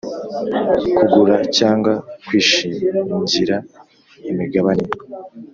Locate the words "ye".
4.89-4.95